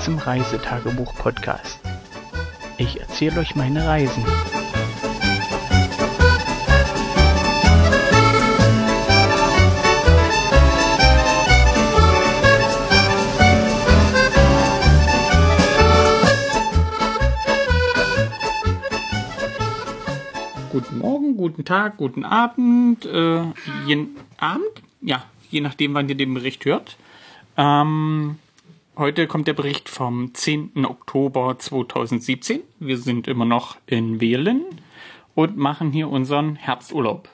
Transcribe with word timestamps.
Zum 0.00 0.18
Reisetagebuch-Podcast. 0.18 1.80
Ich 2.78 3.00
erzähle 3.00 3.40
euch 3.40 3.54
meine 3.54 3.86
Reisen. 3.86 4.24
Guten 20.70 20.98
Morgen, 20.98 21.36
guten 21.36 21.64
Tag, 21.64 21.96
guten 21.96 22.24
Abend. 22.24 23.04
Äh, 23.04 23.42
jeden 23.86 24.16
Abend? 24.38 24.62
Ja, 25.00 25.24
je 25.50 25.60
nachdem, 25.60 25.94
wann 25.94 26.08
ihr 26.08 26.14
den 26.14 26.32
Bericht 26.34 26.64
hört. 26.64 26.96
Ähm, 27.56 28.38
heute 28.98 29.28
kommt 29.28 29.46
der 29.46 29.54
Bericht 29.54 29.88
vom 29.88 30.34
10. 30.34 30.84
Oktober 30.84 31.56
2017. 31.58 32.60
Wir 32.80 32.98
sind 32.98 33.28
immer 33.28 33.44
noch 33.44 33.76
in 33.86 34.20
Wählen 34.20 34.64
und 35.34 35.56
machen 35.56 35.92
hier 35.92 36.08
unseren 36.08 36.56
Herbsturlaub. 36.56 37.28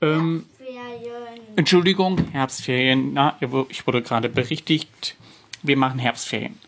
Ähm, 0.00 0.46
Entschuldigung, 1.56 2.18
Herbstferien. 2.32 3.12
Na, 3.12 3.36
ich 3.68 3.86
wurde 3.86 4.02
gerade 4.02 4.28
berichtigt. 4.28 5.16
Wir 5.62 5.76
machen 5.76 5.98
Herbstferien. 5.98 6.58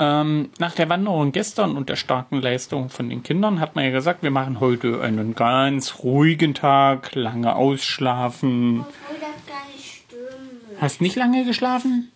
Ähm, 0.00 0.50
nach 0.60 0.76
der 0.76 0.88
Wanderung 0.88 1.32
gestern 1.32 1.76
und 1.76 1.88
der 1.88 1.96
starken 1.96 2.40
Leistung 2.40 2.88
von 2.88 3.10
den 3.10 3.24
Kindern 3.24 3.58
hat 3.58 3.74
man 3.74 3.84
ja 3.84 3.90
gesagt, 3.90 4.22
wir 4.22 4.30
machen 4.30 4.60
heute 4.60 5.02
einen 5.02 5.34
ganz 5.34 6.04
ruhigen 6.04 6.54
Tag, 6.54 7.16
lange 7.16 7.56
ausschlafen. 7.56 8.80
Obwohl 8.80 9.16
das 9.18 9.46
gar 9.46 9.66
nicht 9.74 10.04
stimmt. 10.06 10.80
Hast 10.80 11.00
nicht 11.00 11.16
lange 11.16 11.44
geschlafen? 11.44 12.12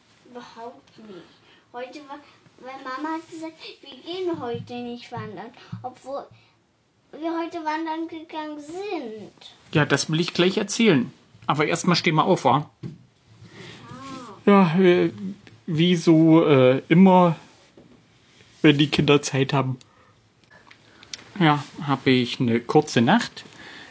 Heute 1.83 1.99
war, 2.09 2.19
weil 2.61 2.75
Mama 2.85 3.17
hat 3.17 3.29
gesagt, 3.29 3.55
wir 3.81 3.91
gehen 3.91 4.41
heute 4.41 4.75
nicht 4.75 5.11
wandern. 5.11 5.51
Obwohl 5.83 6.25
wir 7.11 7.37
heute 7.37 7.59
wandern 7.65 8.07
gegangen 8.07 8.61
sind. 8.61 9.33
Ja, 9.73 9.85
das 9.85 10.09
will 10.09 10.21
ich 10.21 10.33
gleich 10.33 10.59
erzählen. 10.59 11.13
Aber 11.47 11.67
erstmal 11.67 11.97
stehen 11.97 12.15
wir 12.15 12.25
auf, 12.25 12.45
wa? 12.45 12.71
Ja, 14.47 14.79
äh, 14.79 15.11
wie 15.67 15.97
so 15.97 16.47
äh, 16.47 16.83
immer, 16.89 17.35
wenn 18.61 18.79
die 18.79 18.89
Kinder 18.89 19.21
Zeit 19.21 19.53
haben. 19.53 19.79
Ja, 21.41 21.65
habe 21.83 22.11
ich 22.11 22.39
eine 22.39 22.61
kurze 22.61 23.01
Nacht. 23.01 23.45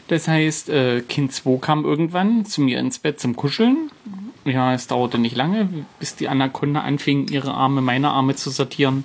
Das 0.08 0.28
heißt, 0.28 0.70
äh, 0.70 1.02
Kind 1.02 1.34
2 1.34 1.58
kam 1.58 1.84
irgendwann 1.84 2.46
zu 2.46 2.62
mir 2.62 2.78
ins 2.78 2.98
Bett 2.98 3.20
zum 3.20 3.36
Kuscheln. 3.36 3.90
Ja, 4.44 4.74
es 4.74 4.88
dauerte 4.88 5.18
nicht 5.18 5.36
lange, 5.36 5.68
bis 6.00 6.16
die 6.16 6.28
Anaconda 6.28 6.80
anfing, 6.80 7.28
ihre 7.28 7.54
Arme, 7.54 7.80
meine 7.80 8.10
Arme 8.10 8.34
zu 8.34 8.50
sortieren. 8.50 9.04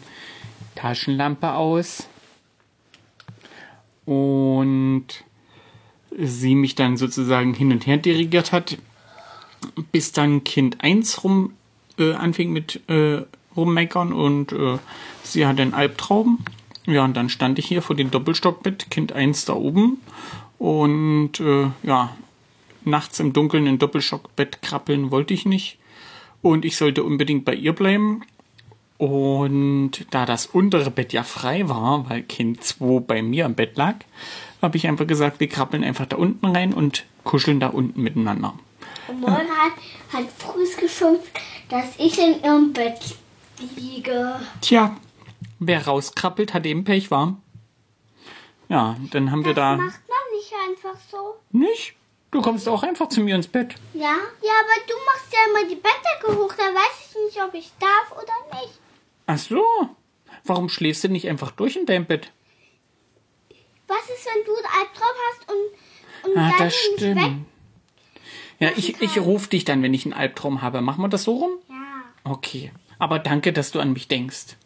Taschenlampe 0.76 1.54
aus. 1.54 2.08
Und 4.06 5.06
sie 6.18 6.56
mich 6.56 6.76
dann 6.76 6.98
sozusagen 6.98 7.54
hin 7.54 7.72
und 7.72 7.86
her 7.86 7.98
dirigiert 7.98 8.52
hat, 8.52 8.78
bis 9.92 10.12
dann 10.12 10.44
Kind 10.44 10.82
1 10.82 11.24
rum 11.24 11.54
äh, 12.00 12.14
anfing 12.14 12.52
mit 12.52 12.82
äh, 12.90 13.24
rummeckern 13.56 14.14
und 14.14 14.52
äh, 14.52 14.78
sie 15.24 15.46
hatte 15.46 15.62
einen 15.62 15.74
Albtraum. 15.74 16.40
Ja, 16.86 17.04
und 17.04 17.18
dann 17.18 17.30
stand 17.30 17.60
ich 17.60 17.66
hier 17.66 17.82
vor 17.82 17.96
dem 17.96 18.12
Doppelstockbett, 18.12 18.90
Kind 18.90 19.12
1 19.12 19.46
da 19.46 19.54
oben 19.54 20.02
und 20.58 21.40
äh, 21.40 21.70
ja, 21.84 22.16
nachts 22.88 23.20
im 23.20 23.34
Dunkeln 23.34 23.68
in 23.68 23.78
Doppelstockbett 23.80 24.62
krabbeln 24.62 25.12
wollte 25.12 25.34
ich 25.34 25.46
nicht 25.46 25.78
und 26.42 26.66
ich 26.66 26.78
sollte 26.78 27.04
unbedingt 27.04 27.46
bei 27.46 27.54
ihr 27.54 27.74
bleiben. 27.74 28.24
Und 28.98 30.08
da 30.10 30.26
das 30.26 30.48
untere 30.48 30.90
Bett 30.90 31.14
ja 31.14 31.22
frei 31.22 31.70
war, 31.70 32.10
weil 32.10 32.24
Kind 32.24 32.64
2 32.64 33.02
bei 33.02 33.22
mir 33.22 33.46
im 33.46 33.54
Bett 33.54 33.78
lag, 33.78 33.96
habe 34.62 34.76
ich 34.78 34.88
einfach 34.88 35.06
gesagt, 35.06 35.40
wir 35.40 35.48
krabbeln 35.48 35.84
einfach 35.84 36.08
da 36.08 36.18
unten 36.18 36.48
rein 36.48 36.74
und 36.74 37.06
kuscheln 37.24 37.60
da 37.60 37.68
unten 37.68 38.02
miteinander. 38.02 38.58
Und 39.08 39.22
Mon 39.22 39.30
hat, 39.32 39.74
hat 40.12 40.26
früh 40.38 40.66
geschimpft, 40.82 41.32
dass 41.70 41.96
ich 42.00 42.18
in 42.18 42.42
ihrem 42.44 42.74
Bett 42.74 43.00
liege. 43.76 44.40
Tja, 44.62 44.98
wer 45.60 45.86
rauskrabbelt, 45.86 46.56
hat 46.56 46.66
eben 46.66 46.84
Pech, 46.84 47.12
war. 47.12 47.38
Ja, 48.70 48.98
dann 49.12 49.32
haben 49.32 49.46
wir 49.46 49.54
Das 49.54 49.78
da. 49.78 49.78
macht 49.78 50.02
man 50.10 50.18
nicht 50.36 50.54
einfach 50.70 51.00
so. 51.12 51.36
Nicht? 51.52 51.94
Du 52.32 52.42
kommst 52.42 52.68
auch 52.68 52.84
einfach 52.84 53.08
zu 53.10 53.22
mir 53.22 53.36
ins 53.36 53.48
Bett. 53.48 53.76
Ja? 53.94 54.02
Ja, 54.04 54.12
aber 54.60 54.86
du 54.88 54.94
machst 55.06 55.32
ja 55.34 55.40
immer 55.50 55.70
die 55.70 55.76
Bettdecke 55.76 56.38
hoch. 56.38 56.54
Da 56.58 56.64
weiß 56.64 57.10
ich 57.10 57.16
nicht, 57.36 57.44
ob 57.44 57.54
ich 57.54 57.72
darf 57.80 58.12
oder 58.12 58.60
nicht. 58.62 58.74
Ach 59.26 59.38
so. 59.38 59.64
Warum 60.44 60.70
schläfst 60.70 61.04
du 61.04 61.10
nicht 61.10 61.28
einfach 61.28 61.52
durch 61.52 61.76
in 61.76 61.86
deinem 61.86 62.06
Bett? 62.06 62.32
Was 63.88 64.02
ist, 64.10 64.26
wenn 64.26 64.44
du 64.46 64.56
einen 64.56 64.66
Albtraum 64.66 65.16
hast 65.30 65.50
und, 65.50 66.32
und 66.32 66.38
Ah, 66.38 66.50
dann 66.58 66.68
das 66.68 66.74
nicht 66.74 67.02
weg? 67.02 67.18
stimmt. 67.18 67.46
Ja, 68.60 68.70
ich, 68.76 69.02
ich 69.02 69.20
rufe 69.20 69.50
dich 69.50 69.66
dann, 69.66 69.82
wenn 69.84 69.94
ich 69.94 70.04
einen 70.06 70.14
Albtraum 70.14 70.62
habe. 70.62 70.82
Machen 70.82 71.02
wir 71.04 71.10
das 71.10 71.24
so 71.24 71.36
rum? 71.36 71.52
Ja. 71.70 71.76
Okay. 72.32 72.72
Aber 73.00 73.20
danke, 73.20 73.54
dass 73.54 73.72
du 73.72 73.80
an 73.80 73.94
mich 73.94 74.08
denkst. 74.08 74.58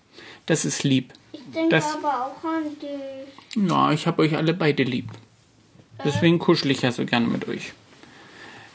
Das 0.46 0.66
ist 0.66 0.84
lieb. 0.84 1.14
Ich 1.34 1.42
denke 1.54 1.70
Das- 1.70 1.96
aber 1.96 2.26
auch 2.28 2.44
an 2.44 2.78
dich. 2.80 3.70
Ja, 3.70 3.92
ich 3.92 4.08
habe 4.08 4.22
euch 4.24 4.36
alle 4.36 4.54
beide 4.54 4.84
lieb. 4.84 5.10
Deswegen 6.04 6.40
kuschel 6.40 6.72
ich 6.72 6.82
ja 6.82 6.92
so 6.92 7.06
gerne 7.06 7.28
mit 7.28 7.48
euch. 7.48 7.74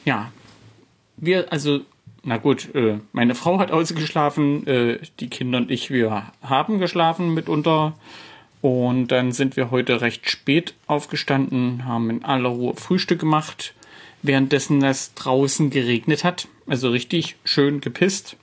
Ja. 0.04 0.30
Wir, 1.16 1.50
also, 1.52 1.80
na 2.22 2.36
gut, 2.36 2.74
äh, 2.74 2.98
meine 3.12 3.34
Frau 3.34 3.58
hat 3.58 3.70
ausgeschlafen, 3.70 4.66
äh, 4.66 4.98
die 5.20 5.28
Kinder 5.28 5.58
und 5.58 5.70
ich, 5.70 5.90
wir 5.90 6.30
haben 6.42 6.78
geschlafen 6.78 7.34
mitunter. 7.34 7.94
Und 8.62 9.08
dann 9.08 9.32
sind 9.32 9.56
wir 9.56 9.70
heute 9.70 10.00
recht 10.00 10.28
spät 10.30 10.74
aufgestanden, 10.86 11.84
haben 11.84 12.10
in 12.10 12.24
aller 12.24 12.48
Ruhe 12.48 12.74
Frühstück 12.74 13.20
gemacht, 13.20 13.74
währenddessen 14.22 14.82
es 14.82 15.14
draußen 15.14 15.70
geregnet 15.70 16.24
hat. 16.24 16.48
Also 16.66 16.90
richtig 16.90 17.36
schön 17.44 17.80
gepisst. 17.80 18.36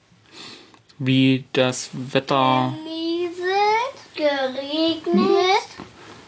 Wie 0.99 1.43
das 1.53 1.89
Wetter 1.93 2.73
Nieselt, 2.85 4.15
geregnet, 4.15 5.67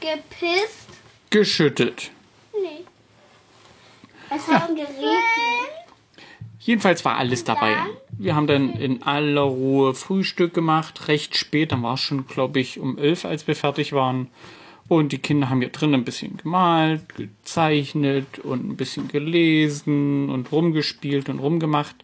gepisst. 0.02 0.90
geschüttet. 1.30 2.12
Es 4.30 4.48
hat 4.48 4.68
geregnet. 4.70 5.24
Jedenfalls 6.60 7.06
war 7.06 7.18
alles 7.18 7.44
dabei. 7.44 7.76
Wir 8.18 8.36
haben 8.36 8.48
dann 8.48 8.74
in 8.74 9.04
aller 9.04 9.42
Ruhe 9.42 9.94
Frühstück 9.94 10.54
gemacht, 10.54 11.08
recht 11.08 11.38
spät. 11.38 11.72
Dann 11.72 11.84
war 11.84 11.94
es 11.94 12.00
schon, 12.00 12.26
glaube 12.26 12.60
ich, 12.60 12.80
um 12.80 12.98
elf, 12.98 13.26
als 13.26 13.46
wir 13.48 13.56
fertig 13.56 13.94
waren. 13.94 14.30
Und 14.88 15.12
die 15.12 15.18
Kinder 15.18 15.50
haben 15.50 15.62
hier 15.62 15.70
drin 15.70 15.94
ein 15.94 16.06
bisschen 16.06 16.38
gemalt, 16.38 17.16
gezeichnet 17.16 18.40
und 18.40 18.68
ein 18.68 18.78
bisschen 18.78 19.08
gelesen 19.08 20.30
und 20.30 20.52
rumgespielt 20.52 21.30
und 21.30 21.40
rumgemacht. 21.40 21.96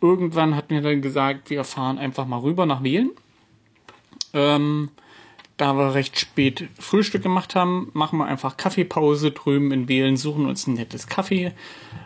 Irgendwann 0.00 0.56
hatten 0.56 0.74
wir 0.74 0.82
dann 0.82 1.00
gesagt, 1.00 1.50
wir 1.50 1.64
fahren 1.64 1.98
einfach 1.98 2.26
mal 2.26 2.40
rüber 2.40 2.66
nach 2.66 2.82
Wählen. 2.82 3.10
Ähm, 4.34 4.90
da 5.56 5.74
wir 5.74 5.94
recht 5.94 6.18
spät 6.18 6.68
Frühstück 6.78 7.22
gemacht 7.22 7.54
haben, 7.54 7.90
machen 7.92 8.18
wir 8.18 8.26
einfach 8.26 8.56
Kaffeepause 8.56 9.30
drüben 9.30 9.72
in 9.72 9.88
Wählen, 9.88 10.16
suchen 10.16 10.46
uns 10.46 10.66
ein 10.66 10.74
nettes 10.74 11.06
Kaffee, 11.06 11.52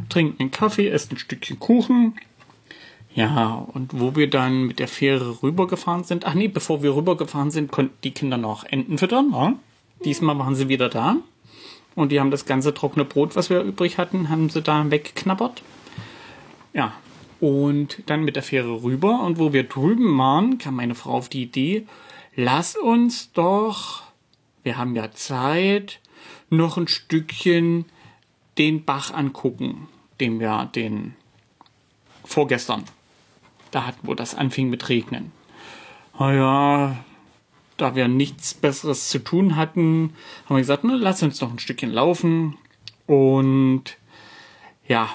trinken 0.08 0.40
einen 0.40 0.50
Kaffee, 0.50 0.88
essen 0.88 1.12
ein 1.12 1.18
Stückchen 1.18 1.58
Kuchen. 1.58 2.14
Ja, 3.14 3.66
und 3.72 3.98
wo 3.98 4.14
wir 4.14 4.28
dann 4.28 4.66
mit 4.66 4.78
der 4.78 4.88
Fähre 4.88 5.42
rübergefahren 5.42 6.04
sind, 6.04 6.26
ach 6.26 6.34
nee, 6.34 6.48
bevor 6.48 6.82
wir 6.82 6.94
rübergefahren 6.94 7.50
sind, 7.50 7.72
konnten 7.72 7.96
die 8.04 8.10
Kinder 8.10 8.36
noch 8.36 8.64
Enten 8.64 8.98
füttern. 8.98 9.30
Ja? 9.32 9.54
Diesmal 10.04 10.38
waren 10.38 10.54
sie 10.54 10.68
wieder 10.68 10.90
da. 10.90 11.16
Und 11.94 12.12
die 12.12 12.20
haben 12.20 12.30
das 12.30 12.44
ganze 12.44 12.74
trockene 12.74 13.06
Brot, 13.06 13.34
was 13.34 13.48
wir 13.48 13.62
übrig 13.62 13.96
hatten, 13.96 14.28
haben 14.28 14.50
sie 14.50 14.60
da 14.60 14.90
weggeknabbert. 14.90 15.62
Ja, 16.74 16.92
und 17.40 18.02
dann 18.04 18.22
mit 18.22 18.36
der 18.36 18.42
Fähre 18.42 18.82
rüber. 18.82 19.22
Und 19.22 19.38
wo 19.38 19.54
wir 19.54 19.64
drüben 19.64 20.16
waren, 20.18 20.58
kam 20.58 20.76
meine 20.76 20.94
Frau 20.94 21.12
auf 21.12 21.30
die 21.30 21.42
Idee, 21.42 21.86
lass 22.36 22.76
uns 22.76 23.32
doch, 23.32 24.02
wir 24.62 24.78
haben 24.78 24.94
ja 24.94 25.10
Zeit, 25.10 26.00
noch 26.48 26.76
ein 26.76 26.86
Stückchen 26.86 27.86
den 28.58 28.84
Bach 28.84 29.12
angucken, 29.12 29.88
den 30.20 30.38
wir 30.38 30.70
den 30.74 31.14
vorgestern, 32.24 32.84
da 33.70 33.86
hatten, 33.86 34.06
wo 34.06 34.14
das 34.14 34.34
anfing 34.34 34.70
mit 34.70 34.88
Regnen. 34.88 35.32
Naja, 36.18 36.96
da 37.76 37.94
wir 37.94 38.08
nichts 38.08 38.54
Besseres 38.54 39.08
zu 39.08 39.18
tun 39.18 39.56
hatten, 39.56 40.14
haben 40.46 40.56
wir 40.56 40.60
gesagt, 40.60 40.84
na, 40.84 40.94
lass 40.94 41.22
uns 41.22 41.40
noch 41.40 41.52
ein 41.52 41.58
Stückchen 41.58 41.90
laufen. 41.90 42.56
Und 43.06 43.96
ja, 44.88 45.10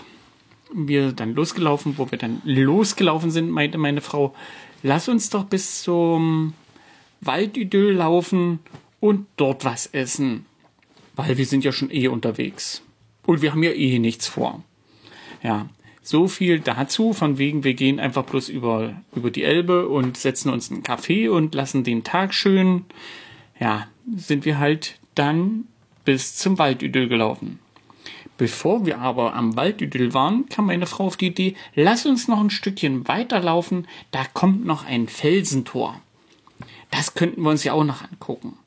wir 0.74 1.12
dann 1.12 1.34
losgelaufen, 1.34 1.98
wo 1.98 2.12
wir 2.12 2.18
dann 2.18 2.42
losgelaufen 2.46 3.32
sind, 3.32 3.50
meinte 3.50 3.78
meine 3.78 4.02
Frau, 4.02 4.36
lass 4.84 5.10
uns 5.10 5.30
doch 5.30 5.46
bis 5.46 5.82
zum 5.84 6.54
Waldidyll 7.22 7.94
laufen 7.94 8.60
und 9.00 9.28
dort 9.38 9.64
was 9.66 9.88
essen. 9.88 10.46
Weil 11.16 11.38
wir 11.38 11.46
sind 11.46 11.64
ja 11.64 11.72
schon 11.72 11.92
eh 11.92 12.08
unterwegs. 12.08 12.82
Und 13.26 13.42
wir 13.42 13.52
haben 13.52 13.64
ja 13.64 13.72
eh 13.72 14.00
nichts 14.00 14.28
vor. 14.28 14.64
Ja, 15.44 15.70
So 16.04 16.28
viel 16.28 16.60
dazu, 16.60 17.14
von 17.14 17.38
wegen, 17.38 17.64
wir 17.64 17.76
gehen 17.76 18.00
einfach 18.00 18.24
bloß 18.24 18.50
über, 18.50 18.96
über 19.16 19.30
die 19.30 19.44
Elbe 19.44 19.88
und 19.88 20.18
setzen 20.18 20.50
uns 20.50 20.72
einen 20.72 20.82
Kaffee 20.84 21.30
und 21.30 21.54
lassen 21.54 21.84
den 21.84 22.04
Tag 22.04 22.34
schön. 22.34 22.86
Ja, 23.60 23.88
sind 24.16 24.46
wir 24.46 24.58
halt 24.58 25.00
dann 25.14 25.66
bis 26.04 26.36
zum 26.38 26.58
Waldidyll 26.58 27.08
gelaufen. 27.08 27.60
Bevor 28.38 28.88
wir 28.88 28.98
aber 28.98 29.36
am 29.36 29.56
Waldidyll 29.56 30.16
waren, 30.16 30.50
kam 30.50 30.66
meine 30.66 30.88
Frau 30.88 31.06
auf 31.06 31.18
die 31.18 31.28
Idee, 31.28 31.56
lass 31.76 32.08
uns 32.08 32.28
noch 32.28 32.40
ein 32.40 32.50
Stückchen 32.50 33.08
weiterlaufen, 33.08 33.88
da 34.10 34.26
kommt 34.34 34.66
noch 34.66 34.84
ein 34.84 35.08
Felsentor. 35.08 36.02
Das 36.92 37.14
könnten 37.14 37.42
wir 37.42 37.50
uns 37.50 37.64
ja 37.64 37.74
auch 37.74 37.84
noch 37.84 38.04
angucken. 38.04 38.58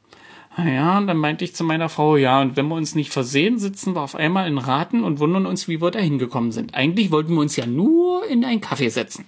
Ja, 0.56 1.00
dann 1.00 1.16
meinte 1.16 1.44
ich 1.44 1.54
zu 1.54 1.64
meiner 1.64 1.88
Frau, 1.88 2.16
ja, 2.16 2.40
und 2.40 2.56
wenn 2.56 2.68
wir 2.68 2.76
uns 2.76 2.94
nicht 2.94 3.12
versehen, 3.12 3.58
sitzen 3.58 3.94
wir 3.94 4.02
auf 4.02 4.14
einmal 4.14 4.46
in 4.46 4.58
Raten 4.58 5.02
und 5.02 5.18
wundern 5.18 5.46
uns, 5.46 5.66
wie 5.66 5.80
wir 5.80 5.90
da 5.90 5.98
hingekommen 5.98 6.52
sind. 6.52 6.74
Eigentlich 6.74 7.10
wollten 7.10 7.34
wir 7.34 7.40
uns 7.40 7.56
ja 7.56 7.66
nur 7.66 8.24
in 8.26 8.44
einen 8.44 8.60
Kaffee 8.60 8.88
setzen. 8.88 9.26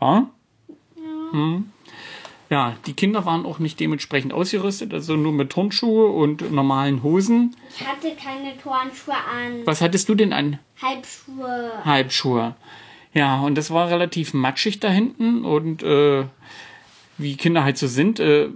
Ja? 0.00 0.28
Hm. 1.30 1.70
Ja, 2.50 2.76
die 2.86 2.92
Kinder 2.92 3.24
waren 3.24 3.46
auch 3.46 3.60
nicht 3.60 3.80
dementsprechend 3.80 4.34
ausgerüstet, 4.34 4.92
also 4.92 5.16
nur 5.16 5.32
mit 5.32 5.50
Turnschuhe 5.50 6.08
und 6.08 6.52
normalen 6.52 7.02
Hosen. 7.02 7.56
Ich 7.74 7.86
hatte 7.86 8.14
keine 8.14 8.58
Turnschuhe 8.58 9.14
an. 9.14 9.64
Was 9.64 9.80
hattest 9.80 10.08
du 10.08 10.14
denn 10.14 10.34
an? 10.34 10.58
Halbschuhe. 10.82 11.72
Halbschuhe. 11.84 12.54
Ja, 13.14 13.40
und 13.40 13.56
das 13.56 13.70
war 13.70 13.88
relativ 13.88 14.34
matschig 14.34 14.80
da 14.80 14.90
hinten 14.90 15.44
und 15.46 15.82
äh, 15.82 16.24
wie 17.18 17.36
Kinder 17.36 17.64
halt 17.64 17.78
so 17.78 17.86
sind, 17.86 18.20
äh, 18.20 18.48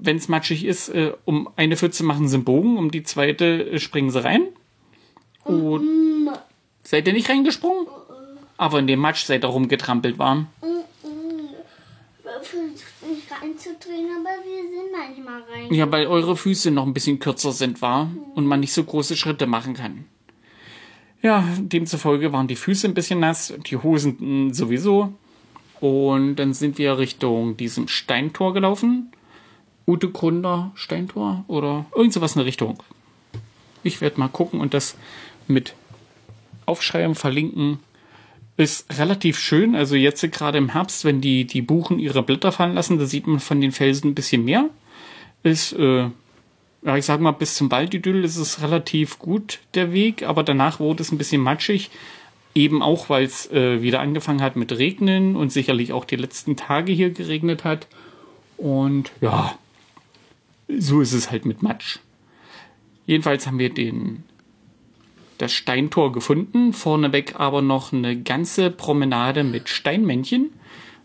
wenn 0.00 0.16
es 0.16 0.28
matschig 0.28 0.64
ist, 0.64 0.88
äh, 0.90 1.12
um 1.24 1.48
eine 1.56 1.76
Pfütze 1.76 2.04
machen 2.04 2.28
sie 2.28 2.36
einen 2.36 2.44
Bogen, 2.44 2.76
um 2.76 2.90
die 2.90 3.02
zweite 3.02 3.70
äh, 3.70 3.78
springen 3.78 4.10
sie 4.10 4.22
rein. 4.22 4.48
Und 5.44 6.30
seid 6.82 7.06
ihr 7.06 7.12
nicht 7.12 7.28
reingesprungen? 7.28 7.86
Aber 8.56 8.78
in 8.78 8.86
dem 8.86 9.00
Matsch 9.00 9.24
seid 9.24 9.44
ihr 9.44 9.48
rumgetrampelt 9.48 10.18
waren. 10.18 10.46
Nicht 13.06 13.30
reinzudrehen, 13.30 14.08
aber 14.18 14.30
wir 14.44 14.62
sind 14.62 14.92
manchmal 14.92 15.42
rein. 15.42 15.74
Ja, 15.74 15.90
weil 15.90 16.06
eure 16.06 16.36
Füße 16.36 16.70
noch 16.70 16.86
ein 16.86 16.94
bisschen 16.94 17.18
kürzer 17.18 17.52
sind, 17.52 17.82
war 17.82 18.10
und 18.34 18.46
man 18.46 18.60
nicht 18.60 18.72
so 18.72 18.84
große 18.84 19.16
Schritte 19.16 19.46
machen 19.46 19.74
kann. 19.74 20.04
Ja, 21.22 21.46
demzufolge 21.58 22.32
waren 22.32 22.48
die 22.48 22.56
Füße 22.56 22.86
ein 22.86 22.94
bisschen 22.94 23.20
nass, 23.20 23.54
die 23.66 23.76
Hosen 23.76 24.52
sowieso. 24.52 25.14
Und 25.80 26.36
dann 26.36 26.54
sind 26.54 26.78
wir 26.78 26.98
Richtung 26.98 27.56
diesem 27.56 27.88
Steintor 27.88 28.54
gelaufen. 28.54 29.12
Ute 29.86 30.10
Grunder 30.10 30.72
Steintor 30.74 31.44
oder 31.46 31.86
irgend 31.94 32.12
sowas 32.12 32.34
in 32.34 32.40
der 32.40 32.46
Richtung. 32.46 32.82
Ich 33.82 34.00
werde 34.00 34.18
mal 34.18 34.28
gucken 34.28 34.60
und 34.60 34.72
das 34.72 34.96
mit 35.46 35.74
aufschreiben, 36.66 37.14
verlinken. 37.14 37.78
Ist 38.56 38.98
relativ 38.98 39.38
schön. 39.38 39.74
Also 39.74 39.96
jetzt 39.96 40.22
gerade 40.32 40.58
im 40.58 40.70
Herbst, 40.70 41.04
wenn 41.04 41.20
die, 41.20 41.44
die 41.44 41.60
Buchen 41.60 41.98
ihre 41.98 42.22
Blätter 42.22 42.52
fallen 42.52 42.74
lassen, 42.74 42.98
da 42.98 43.04
sieht 43.04 43.26
man 43.26 43.40
von 43.40 43.60
den 43.60 43.72
Felsen 43.72 44.10
ein 44.10 44.14
bisschen 44.14 44.44
mehr. 44.44 44.70
Ist, 45.42 45.72
äh, 45.72 46.08
ja, 46.84 46.96
ich 46.96 47.04
sag 47.04 47.20
mal, 47.20 47.32
bis 47.32 47.56
zum 47.56 47.70
Waldidyll 47.70 48.24
ist 48.24 48.36
es 48.36 48.62
relativ 48.62 49.18
gut, 49.18 49.58
der 49.74 49.92
Weg, 49.92 50.22
aber 50.22 50.44
danach 50.44 50.80
wurde 50.80 51.02
es 51.02 51.12
ein 51.12 51.18
bisschen 51.18 51.42
matschig. 51.42 51.90
Eben 52.54 52.82
auch, 52.82 53.08
weil 53.08 53.24
es 53.24 53.50
äh, 53.50 53.82
wieder 53.82 54.00
angefangen 54.00 54.40
hat 54.40 54.56
mit 54.56 54.72
Regnen 54.72 55.34
und 55.34 55.50
sicherlich 55.50 55.92
auch 55.92 56.04
die 56.04 56.16
letzten 56.16 56.56
Tage 56.56 56.92
hier 56.92 57.10
geregnet 57.10 57.64
hat. 57.64 57.88
Und 58.56 59.10
ja, 59.20 59.58
so 60.68 61.00
ist 61.00 61.12
es 61.12 61.30
halt 61.30 61.46
mit 61.46 61.62
Matsch. 61.62 61.98
Jedenfalls 63.06 63.46
haben 63.46 63.58
wir 63.58 63.70
den, 63.70 64.22
das 65.38 65.52
Steintor 65.52 66.12
gefunden, 66.12 66.72
vorneweg 66.72 67.38
aber 67.38 67.60
noch 67.60 67.92
eine 67.92 68.20
ganze 68.20 68.70
Promenade 68.70 69.44
mit 69.44 69.68
Steinmännchen, 69.68 70.50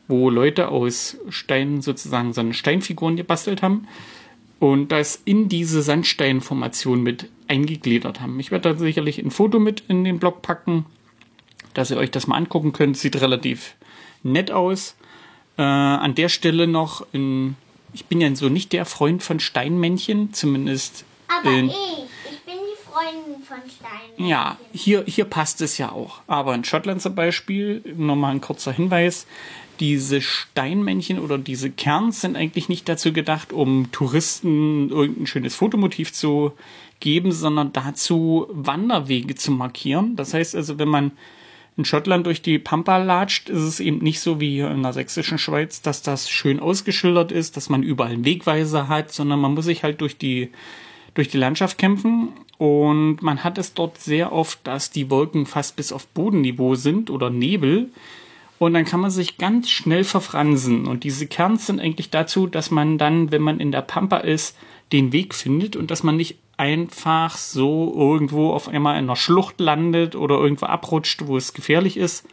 wo 0.08 0.30
Leute 0.30 0.70
aus 0.70 1.18
Steinen 1.30 1.82
sozusagen 1.82 2.34
so 2.34 2.42
eine 2.42 2.54
Steinfiguren 2.54 3.16
gebastelt 3.16 3.62
haben 3.62 3.88
und 4.60 4.92
das 4.92 5.22
in 5.26 5.50
diese 5.50 5.82
Sandsteinformation 5.82 7.02
mit 7.02 7.30
eingegliedert 7.48 8.22
haben. 8.22 8.40
Ich 8.40 8.52
werde 8.52 8.74
da 8.74 8.78
sicherlich 8.78 9.20
ein 9.20 9.32
Foto 9.32 9.60
mit 9.60 9.84
in 9.88 10.04
den 10.04 10.20
Blog 10.20 10.42
packen, 10.42 10.86
dass 11.74 11.92
ihr 11.92 11.98
euch 11.98 12.12
das 12.12 12.28
mal 12.28 12.36
angucken 12.36 12.74
könnt. 12.74 12.98
Sieht 12.98 13.20
relativ 13.22 13.76
nett 14.24 14.52
aus. 14.52 14.96
Äh, 15.58 15.62
an 15.62 16.16
der 16.16 16.30
Stelle 16.30 16.68
noch, 16.68 17.06
in, 17.12 17.56
ich 17.94 18.06
bin 18.06 18.22
ja 18.22 18.34
so 18.36 18.50
nicht 18.50 18.74
der 18.74 18.86
Freund 18.86 19.24
von 19.24 19.40
Steinmännchen, 19.40 20.34
zumindest. 20.34 21.06
Aber 21.28 21.50
in, 21.52 21.68
ich, 21.68 21.76
ich 22.32 22.40
bin 22.42 22.56
die 22.56 22.82
Freundin 22.82 23.44
von 23.44 23.58
Steinen. 23.70 24.30
ja, 24.30 24.58
hier, 24.74 25.04
hier 25.06 25.26
passt 25.26 25.62
es 25.62 25.78
ja 25.78 25.92
auch. 25.92 26.22
Aber 26.28 26.56
in 26.56 26.64
Schottland 26.64 27.02
zum 27.02 27.16
Beispiel, 27.16 27.84
nochmal 27.96 28.32
ein 28.32 28.42
kurzer 28.42 28.72
Hinweis, 28.72 29.28
diese 29.80 30.22
Steinmännchen 30.22 31.20
oder 31.20 31.38
diese 31.38 31.70
Kerns 31.70 32.22
sind 32.22 32.36
eigentlich 32.36 32.70
nicht 32.70 32.90
dazu 32.90 33.14
gedacht, 33.14 33.54
um 33.54 33.92
Touristen 33.92 34.90
irgendein 34.90 35.28
schönes 35.28 35.56
Fotomotiv 35.56 36.12
zu 36.12 36.54
geben, 37.00 37.32
sondern 37.32 37.72
dazu 37.72 38.48
Wanderwege 38.50 39.36
zu 39.36 39.52
markieren. 39.52 40.16
Das 40.16 40.34
heißt 40.34 40.56
also, 40.56 40.80
wenn 40.80 40.90
man 40.90 41.12
in 41.80 41.86
Schottland 41.86 42.26
durch 42.26 42.42
die 42.42 42.60
Pampa 42.60 42.98
latscht, 42.98 43.48
ist 43.48 43.62
es 43.62 43.80
eben 43.80 44.00
nicht 44.00 44.20
so 44.20 44.42
wie 44.42 44.52
hier 44.52 44.70
in 44.70 44.84
der 44.84 44.92
sächsischen 44.92 45.38
Schweiz, 45.38 45.82
dass 45.82 46.02
das 46.02 46.30
schön 46.30 46.60
ausgeschildert 46.60 47.32
ist, 47.32 47.56
dass 47.56 47.70
man 47.70 47.84
überall 47.84 48.12
einen 48.12 48.26
Wegweiser 48.26 48.90
hat, 48.90 49.14
sondern 49.14 49.40
man 49.40 49.54
muss 49.54 49.64
sich 49.64 49.82
halt 49.82 50.02
durch 50.02 50.18
die, 50.18 50.50
durch 51.14 51.30
die 51.30 51.38
Landschaft 51.38 51.78
kämpfen. 51.78 52.34
Und 52.58 53.22
man 53.22 53.46
hat 53.46 53.58
es 53.58 53.74
dort 53.74 53.98
sehr 53.98 54.34
oft, 54.34 54.60
dass 54.68 54.92
die 54.92 55.10
Wolken 55.10 55.46
fast 55.46 55.78
bis 55.78 55.94
auf 55.94 56.06
Bodenniveau 56.08 56.76
sind 56.76 57.10
oder 57.10 57.30
Nebel. 57.30 57.90
Und 58.58 58.74
dann 58.74 58.84
kann 58.84 59.00
man 59.00 59.10
sich 59.10 59.38
ganz 59.38 59.70
schnell 59.70 60.04
verfransen. 60.04 60.86
Und 60.86 61.06
diese 61.06 61.28
Kerns 61.28 61.66
sind 61.66 61.80
eigentlich 61.80 62.10
dazu, 62.10 62.46
dass 62.46 62.72
man 62.72 62.98
dann, 62.98 63.32
wenn 63.32 63.42
man 63.42 63.62
in 63.62 63.72
der 63.72 63.84
Pampa 63.84 64.18
ist, 64.18 64.58
den 64.92 65.14
Weg 65.14 65.34
findet 65.34 65.78
und 65.78 65.92
dass 65.92 66.04
man 66.04 66.18
nicht 66.18 66.40
einfach 66.60 67.38
so 67.38 67.94
irgendwo 67.96 68.52
auf 68.52 68.68
einmal 68.68 68.98
in 68.98 69.06
einer 69.06 69.16
Schlucht 69.16 69.62
landet 69.62 70.16
oder 70.16 70.38
irgendwo 70.38 70.66
abrutscht, 70.66 71.26
wo 71.26 71.38
es 71.38 71.54
gefährlich 71.54 71.96
ist. 71.96 72.28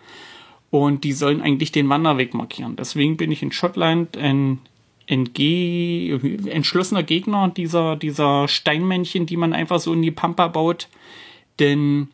Und 0.70 1.04
die 1.04 1.12
sollen 1.12 1.40
eigentlich 1.40 1.70
den 1.70 1.88
Wanderweg 1.88 2.34
markieren. 2.34 2.74
Deswegen 2.74 3.16
bin 3.16 3.30
ich 3.30 3.42
in 3.42 3.52
Schottland 3.52 4.16
ein 4.16 4.58
entschlossener 5.06 7.04
Gegner 7.04 7.52
dieser, 7.56 7.94
dieser 7.94 8.48
Steinmännchen, 8.48 9.26
die 9.26 9.36
man 9.36 9.52
einfach 9.52 9.78
so 9.78 9.92
in 9.92 10.02
die 10.02 10.10
Pampa 10.10 10.48
baut. 10.48 10.88
Denn 11.60 12.08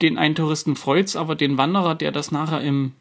den 0.00 0.16
einen 0.16 0.34
Touristen 0.34 0.74
freut's, 0.74 1.16
aber 1.16 1.34
den 1.34 1.58
Wanderer, 1.58 1.94
der 1.94 2.12
das 2.12 2.32
nachher 2.32 2.62
im, 2.62 2.92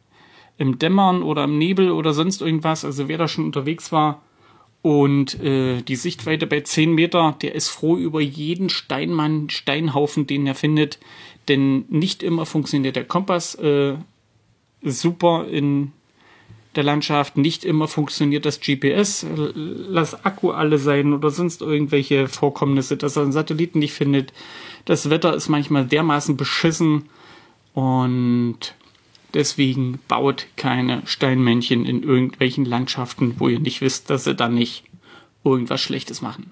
im 0.57 0.77
Dämmern 0.77 1.23
oder 1.23 1.45
im 1.45 1.57
Nebel 1.57 1.89
oder 1.91 2.13
sonst 2.13 2.41
irgendwas, 2.41 2.83
also 2.83 3.07
wer 3.07 3.17
da 3.17 3.29
schon 3.29 3.45
unterwegs 3.45 3.93
war, 3.93 4.21
und 4.85 5.41
äh, 5.41 5.81
die 5.81 5.95
Sichtweite 5.95 6.45
bei 6.45 6.61
10 6.61 6.93
Meter, 6.93 7.35
der 7.41 7.55
ist 7.55 7.69
froh 7.69 7.97
über 7.97 8.21
jeden 8.21 8.69
Steinmann, 8.69 9.49
Steinhaufen, 9.49 10.27
den 10.27 10.45
er 10.45 10.53
findet. 10.53 10.99
Denn 11.47 11.85
nicht 11.89 12.21
immer 12.21 12.45
funktioniert 12.45 12.95
der 12.95 13.05
Kompass 13.05 13.55
äh, 13.55 13.95
super 14.83 15.47
in 15.49 15.91
der 16.75 16.83
Landschaft. 16.83 17.35
Nicht 17.35 17.65
immer 17.65 17.87
funktioniert 17.87 18.45
das 18.45 18.59
GPS. 18.59 19.25
Lass 19.55 20.23
Akku 20.23 20.51
alle 20.51 20.77
sein 20.77 21.13
oder 21.13 21.31
sonst 21.31 21.63
irgendwelche 21.63 22.27
Vorkommnisse, 22.27 22.95
dass 22.95 23.15
er 23.15 23.23
einen 23.23 23.31
Satelliten 23.31 23.79
nicht 23.79 23.93
findet. 23.93 24.33
Das 24.85 25.09
Wetter 25.09 25.33
ist 25.33 25.49
manchmal 25.49 25.87
dermaßen 25.87 26.37
beschissen 26.37 27.09
und 27.73 28.75
Deswegen 29.35 29.99
baut 30.07 30.47
keine 30.55 31.01
Steinmännchen 31.05 31.85
in 31.85 32.03
irgendwelchen 32.03 32.63
Landschaften, 32.63 33.35
wo 33.37 33.49
ihr 33.49 33.59
nicht 33.59 33.81
wisst, 33.81 34.09
dass 34.09 34.23
sie 34.23 34.33
dann 34.33 34.55
nicht 34.55 34.85
irgendwas 35.43 35.81
Schlechtes 35.81 36.21
machen. 36.21 36.51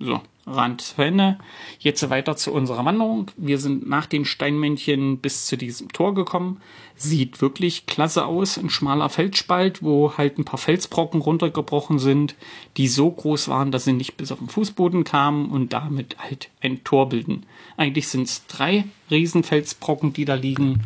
So, 0.00 0.22
Rand 0.46 0.80
zu 0.80 1.02
Ende. 1.02 1.38
Jetzt 1.80 2.08
weiter 2.08 2.34
zu 2.36 2.52
unserer 2.52 2.84
Wanderung. 2.86 3.30
Wir 3.36 3.58
sind 3.58 3.86
nach 3.86 4.06
den 4.06 4.24
Steinmännchen 4.24 5.18
bis 5.18 5.44
zu 5.44 5.58
diesem 5.58 5.92
Tor 5.92 6.14
gekommen. 6.14 6.62
Sieht 6.96 7.42
wirklich 7.42 7.84
klasse 7.84 8.24
aus. 8.24 8.56
Ein 8.56 8.70
schmaler 8.70 9.10
Felsspalt, 9.10 9.82
wo 9.82 10.16
halt 10.16 10.38
ein 10.38 10.46
paar 10.46 10.58
Felsbrocken 10.58 11.20
runtergebrochen 11.20 11.98
sind, 11.98 12.36
die 12.78 12.88
so 12.88 13.10
groß 13.10 13.48
waren, 13.48 13.70
dass 13.70 13.84
sie 13.84 13.92
nicht 13.92 14.16
bis 14.16 14.32
auf 14.32 14.38
den 14.38 14.48
Fußboden 14.48 15.04
kamen 15.04 15.50
und 15.50 15.74
damit 15.74 16.16
halt 16.18 16.48
ein 16.62 16.82
Tor 16.84 17.10
bilden. 17.10 17.44
Eigentlich 17.76 18.08
sind 18.08 18.28
es 18.28 18.46
drei 18.46 18.84
Riesenfelsbrocken, 19.10 20.14
die 20.14 20.24
da 20.24 20.34
liegen 20.36 20.84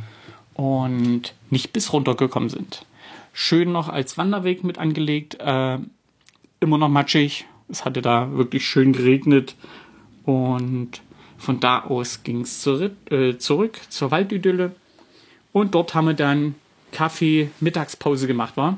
und 0.54 1.34
nicht 1.50 1.72
bis 1.72 1.92
runtergekommen 1.92 2.48
sind. 2.48 2.84
Schön 3.32 3.72
noch 3.72 3.88
als 3.88 4.18
Wanderweg 4.18 4.64
mit 4.64 4.78
angelegt, 4.78 5.38
äh, 5.40 5.78
immer 6.60 6.78
noch 6.78 6.88
matschig. 6.88 7.46
Es 7.68 7.84
hatte 7.84 8.02
da 8.02 8.32
wirklich 8.32 8.66
schön 8.66 8.92
geregnet 8.92 9.56
und 10.24 11.00
von 11.38 11.60
da 11.60 11.80
aus 11.80 12.22
ging 12.22 12.42
es 12.42 12.60
zurück, 12.60 12.92
äh, 13.10 13.38
zurück 13.38 13.80
zur 13.88 14.10
Waldidylle 14.10 14.72
und 15.52 15.74
dort 15.74 15.94
haben 15.94 16.08
wir 16.08 16.14
dann 16.14 16.54
Kaffee 16.92 17.50
Mittagspause 17.60 18.26
gemacht, 18.26 18.56
war. 18.56 18.76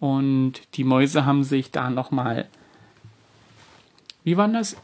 Und 0.00 0.60
die 0.74 0.84
Mäuse 0.84 1.24
haben 1.26 1.44
sich 1.44 1.70
da 1.70 1.90
noch 1.90 2.10
mal 2.10 2.48
wie 4.26 4.36
war 4.36 4.48
das? 4.48 4.76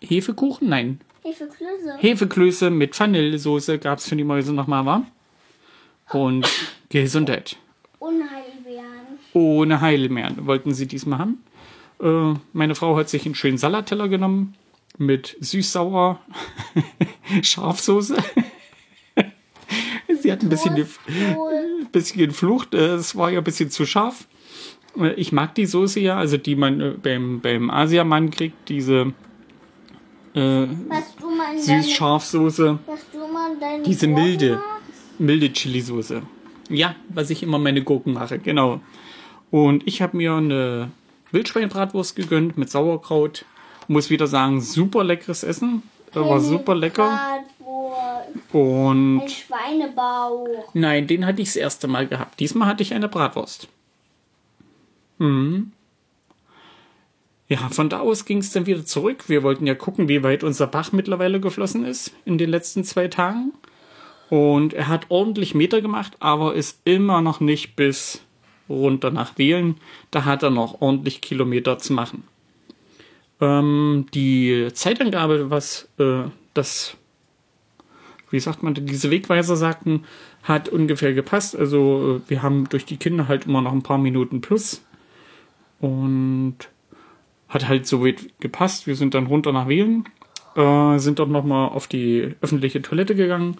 Hefekuchen? 0.00 0.70
Nein, 0.70 1.02
Hefeklöße. 1.22 1.96
Hefeklöße 1.98 2.70
mit 2.70 2.98
Vanillesoße 2.98 3.78
gab 3.78 3.98
es 3.98 4.08
für 4.08 4.16
die 4.16 4.24
Mäuse 4.24 4.52
nochmal, 4.52 4.84
war? 4.86 5.06
Und 6.12 6.48
Gesundheit. 6.88 7.56
Ohne 8.00 8.24
Heidelbeeren. 8.30 9.18
Ohne 9.32 9.80
Heilmeeren 9.80 10.46
wollten 10.46 10.74
sie 10.74 10.86
diesmal 10.86 11.18
haben. 11.20 11.42
Äh, 12.02 12.34
meine 12.52 12.74
Frau 12.74 12.96
hat 12.96 13.08
sich 13.08 13.24
einen 13.24 13.34
schönen 13.34 13.56
Salatteller 13.58 14.08
genommen 14.08 14.54
mit 14.98 15.36
süß-sauer 15.40 16.20
Schafsoße. 17.42 18.16
sie 20.20 20.32
hat 20.32 20.42
ein 20.42 20.48
bisschen, 20.48 20.74
gef- 20.76 20.98
bisschen 21.92 22.26
geflucht. 22.26 22.74
äh, 22.74 22.94
Es 22.94 23.16
war 23.16 23.30
ja 23.30 23.38
ein 23.38 23.44
bisschen 23.44 23.70
zu 23.70 23.86
scharf. 23.86 24.26
Äh, 24.98 25.12
Ich 25.14 25.32
mag 25.32 25.54
die 25.54 25.66
Soße 25.66 26.00
ja, 26.00 26.16
also 26.18 26.36
die 26.36 26.56
man 26.56 26.80
äh, 26.80 26.90
beim, 27.02 27.40
beim 27.40 27.70
Asiamann 27.70 28.30
kriegt, 28.30 28.68
diese 28.68 29.12
äh, 30.34 30.66
Süß-Scharf-Soße. 31.58 32.78
Diese 33.84 34.06
Gurken 34.08 34.14
milde. 34.24 34.50
machst? 34.56 35.20
Milde 35.20 35.52
Chili-Soße. 35.52 36.22
Ja, 36.68 36.94
was 37.08 37.30
ich 37.30 37.42
immer 37.42 37.58
meine 37.58 37.82
Gurken 37.82 38.12
mache, 38.14 38.38
genau. 38.38 38.80
Und 39.50 39.86
ich 39.86 40.00
habe 40.00 40.16
mir 40.16 40.32
eine 40.34 40.90
Wildschweinbratwurst 41.32 42.16
gegönnt 42.16 42.56
mit 42.56 42.70
Sauerkraut. 42.70 43.44
Muss 43.88 44.10
wieder 44.10 44.26
sagen, 44.26 44.60
super 44.60 45.04
leckeres 45.04 45.42
Essen. 45.42 45.82
War 46.14 46.40
super 46.40 46.74
lecker. 46.74 47.18
Und 48.52 49.20
Ein 49.22 49.28
Schweinebauch. 49.28 50.46
nein, 50.74 51.06
den 51.06 51.24
hatte 51.26 51.40
ich 51.42 51.48
das 51.48 51.56
erste 51.56 51.88
Mal 51.88 52.06
gehabt. 52.06 52.38
Diesmal 52.40 52.68
hatte 52.68 52.82
ich 52.82 52.92
eine 52.94 53.08
Bratwurst. 53.08 53.68
Mhm. 55.18 55.72
Ja, 57.52 57.68
von 57.68 57.90
da 57.90 58.00
aus 58.00 58.24
ging 58.24 58.38
es 58.38 58.50
dann 58.50 58.64
wieder 58.64 58.86
zurück. 58.86 59.24
Wir 59.28 59.42
wollten 59.42 59.66
ja 59.66 59.74
gucken, 59.74 60.08
wie 60.08 60.22
weit 60.22 60.42
unser 60.42 60.66
Bach 60.66 60.92
mittlerweile 60.92 61.38
geflossen 61.38 61.84
ist 61.84 62.10
in 62.24 62.38
den 62.38 62.48
letzten 62.48 62.82
zwei 62.82 63.08
Tagen. 63.08 63.52
Und 64.30 64.72
er 64.72 64.88
hat 64.88 65.10
ordentlich 65.10 65.54
Meter 65.54 65.82
gemacht, 65.82 66.14
aber 66.18 66.54
ist 66.54 66.80
immer 66.86 67.20
noch 67.20 67.40
nicht 67.40 67.76
bis 67.76 68.22
runter 68.70 69.10
nach 69.10 69.36
Wählen. 69.36 69.76
Da 70.10 70.24
hat 70.24 70.42
er 70.42 70.48
noch 70.48 70.80
ordentlich 70.80 71.20
Kilometer 71.20 71.76
zu 71.76 71.92
machen. 71.92 72.24
Ähm, 73.38 74.06
die 74.14 74.68
Zeitangabe, 74.72 75.50
was 75.50 75.90
äh, 75.98 76.22
das, 76.54 76.96
wie 78.30 78.40
sagt 78.40 78.62
man, 78.62 78.72
diese 78.72 79.10
Wegweiser 79.10 79.56
sagten, 79.56 80.04
hat 80.42 80.70
ungefähr 80.70 81.12
gepasst. 81.12 81.54
Also 81.54 82.22
äh, 82.26 82.30
wir 82.30 82.40
haben 82.40 82.66
durch 82.70 82.86
die 82.86 82.96
Kinder 82.96 83.28
halt 83.28 83.44
immer 83.44 83.60
noch 83.60 83.72
ein 83.72 83.82
paar 83.82 83.98
Minuten 83.98 84.40
plus. 84.40 84.82
Und 85.80 86.71
hat 87.52 87.68
halt 87.68 87.86
so 87.86 88.04
weit 88.04 88.28
gepasst. 88.40 88.86
Wir 88.86 88.96
sind 88.96 89.14
dann 89.14 89.26
runter 89.26 89.52
nach 89.52 89.68
Wählen, 89.68 90.04
äh, 90.56 90.98
sind 90.98 91.18
dort 91.18 91.30
nochmal 91.30 91.68
auf 91.68 91.86
die 91.86 92.34
öffentliche 92.40 92.80
Toilette 92.80 93.14
gegangen. 93.14 93.58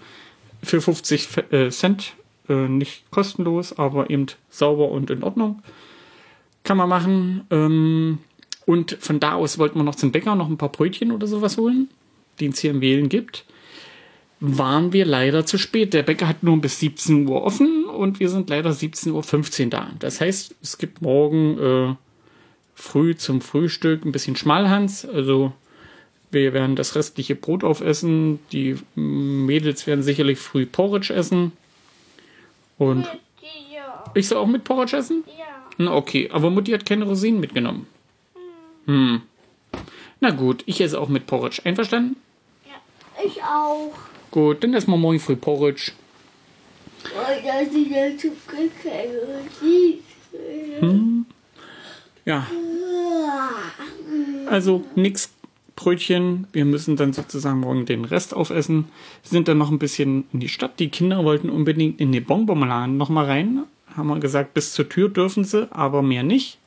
Für 0.63 0.81
50 0.81 1.27
Fe- 1.29 1.53
äh, 1.53 1.71
Cent, 1.71 2.15
äh, 2.49 2.55
nicht 2.69 3.11
kostenlos, 3.11 3.79
aber 3.79 4.11
eben 4.11 4.27
sauber 4.49 4.91
und 4.91 5.11
in 5.11 5.23
Ordnung. 5.23 5.63
Kann 6.65 6.77
man 6.79 6.89
machen. 6.89 7.43
Ähm, 7.51 8.19
und 8.65 8.97
von 9.01 9.21
da 9.21 9.35
aus 9.35 9.59
wollten 9.59 9.79
wir 9.79 9.85
noch 9.85 9.97
zum 9.97 10.13
Bäcker 10.13 10.35
noch 10.37 10.49
ein 10.49 10.57
paar 10.57 10.71
Brötchen 10.71 11.13
oder 11.13 11.27
sowas 11.27 11.59
holen, 11.59 11.89
die 12.41 12.47
es 12.47 12.61
hier 12.61 12.71
im 12.71 12.81
Wählen 12.81 13.09
gibt. 13.09 13.45
Waren 14.41 14.93
wir 14.93 15.05
leider 15.05 15.45
zu 15.45 15.59
spät. 15.59 15.93
Der 15.93 16.03
Bäcker 16.03 16.29
hat 16.29 16.43
nur 16.43 16.57
bis 16.61 16.81
17 16.81 17.29
Uhr 17.29 17.43
offen 17.43 17.85
und 17.85 18.21
wir 18.21 18.29
sind 18.29 18.49
leider 18.49 18.71
17.15 18.71 19.65
Uhr 19.65 19.71
da. 19.71 19.91
Das 19.99 20.21
heißt, 20.21 20.55
es 20.63 20.79
gibt 20.79 21.03
morgen 21.03 21.59
äh, 21.59 21.95
früh 22.75 23.17
zum 23.17 23.41
Frühstück 23.41 24.05
ein 24.05 24.13
bisschen 24.13 24.37
Schmalhans. 24.37 25.05
Also 25.05 25.53
wir 26.31 26.53
werden 26.53 26.77
das 26.77 26.95
restliche 26.95 27.35
Brot 27.35 27.65
aufessen. 27.65 28.39
Die 28.53 28.77
Mädels 28.95 29.87
werden 29.87 30.03
sicherlich 30.03 30.39
früh 30.39 30.67
Porridge 30.67 31.13
essen. 31.15 31.53
Und 32.79 33.05
Ja. 33.73 34.05
ich 34.15 34.29
soll 34.29 34.39
auch 34.39 34.47
mit 34.47 34.65
Porridge 34.65 34.97
essen? 34.97 35.25
Ja. 35.39 35.45
Na 35.79 35.95
okay, 35.95 36.31
aber 36.33 36.51
Mutti 36.51 36.73
hat 36.73 36.87
keine 36.87 37.05
Rosinen 37.05 37.41
mitgenommen. 37.41 37.87
Hm. 38.87 39.23
Na 40.21 40.31
gut, 40.31 40.63
ich 40.67 40.81
esse 40.81 41.01
auch 41.01 41.09
mit 41.09 41.27
Porridge. 41.27 41.63
Einverstanden? 41.65 42.17
Ich 43.25 43.43
auch. 43.43 43.93
Gut, 44.31 44.65
dann 44.65 44.75
essen 44.75 44.91
wir 44.91 44.97
morgen 44.97 45.21
früh 45.21 45.37
Porridge. 45.37 45.93
Oh, 47.05 47.09
das 47.45 47.69
ist 47.69 47.91
ja 47.91 48.17
zu 48.17 48.33
Ja, 52.25 52.47
also 54.53 54.85
nix 54.95 55.33
Brötchen. 55.77 56.47
Wir 56.53 56.65
müssen 56.67 56.97
dann 56.97 57.13
sozusagen 57.13 57.61
morgen 57.61 57.87
den 57.87 58.05
Rest 58.05 58.35
aufessen. 58.35 58.85
Sind 59.23 59.49
dann 59.49 59.59
noch 59.59 59.71
ein 59.71 59.79
bisschen 59.79 60.25
in 60.33 60.41
die 60.41 60.51
Stadt. 60.51 60.79
Die 60.79 60.91
Kinder 60.91 61.25
wollten 61.25 61.49
unbedingt 61.49 62.01
in 62.01 62.13
den 62.13 62.25
Bonbonladen 62.25 62.97
noch 62.99 63.09
mal 63.09 63.25
rein. 63.25 63.65
Haben 63.97 64.09
wir 64.09 64.21
gesagt, 64.21 64.55
bis 64.55 64.75
zur 64.75 64.89
Tür 64.89 65.09
dürfen 65.09 65.45
sie, 65.45 65.69
aber 65.73 66.03
mehr 66.03 66.23
nicht. 66.23 66.59